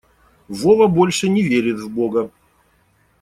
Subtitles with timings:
[0.49, 2.31] Вова больше не верит в бога.